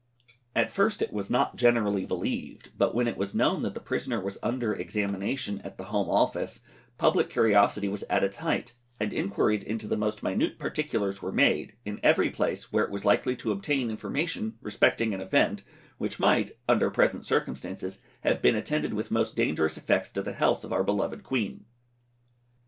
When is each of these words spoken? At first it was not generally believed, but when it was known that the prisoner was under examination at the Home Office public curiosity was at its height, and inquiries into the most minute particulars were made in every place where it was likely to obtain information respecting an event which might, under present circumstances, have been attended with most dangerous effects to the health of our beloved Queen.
At 0.55 0.71
first 0.71 1.03
it 1.03 1.13
was 1.13 1.29
not 1.29 1.57
generally 1.57 2.07
believed, 2.07 2.71
but 2.75 2.95
when 2.95 3.07
it 3.07 3.17
was 3.17 3.35
known 3.35 3.61
that 3.61 3.75
the 3.75 3.79
prisoner 3.79 4.19
was 4.19 4.39
under 4.41 4.73
examination 4.73 5.61
at 5.63 5.77
the 5.77 5.83
Home 5.93 6.09
Office 6.09 6.61
public 6.97 7.29
curiosity 7.29 7.87
was 7.87 8.01
at 8.09 8.23
its 8.23 8.37
height, 8.37 8.73
and 8.99 9.13
inquiries 9.13 9.61
into 9.61 9.85
the 9.87 9.95
most 9.95 10.23
minute 10.23 10.57
particulars 10.57 11.21
were 11.21 11.31
made 11.31 11.75
in 11.85 11.99
every 12.01 12.31
place 12.31 12.71
where 12.73 12.83
it 12.83 12.89
was 12.89 13.05
likely 13.05 13.35
to 13.35 13.51
obtain 13.51 13.91
information 13.91 14.57
respecting 14.59 15.13
an 15.13 15.21
event 15.21 15.61
which 15.99 16.19
might, 16.19 16.49
under 16.67 16.89
present 16.89 17.27
circumstances, 17.27 17.99
have 18.21 18.41
been 18.41 18.55
attended 18.55 18.95
with 18.95 19.11
most 19.11 19.35
dangerous 19.35 19.77
effects 19.77 20.09
to 20.09 20.23
the 20.23 20.33
health 20.33 20.63
of 20.65 20.73
our 20.73 20.83
beloved 20.83 21.21
Queen. 21.21 21.65